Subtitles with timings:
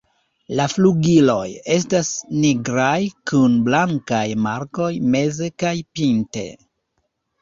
[0.59, 1.43] La flugiloj
[1.75, 2.09] estas
[2.45, 2.95] nigraj
[3.33, 6.49] kun blankaj markoj meze kaj pinte.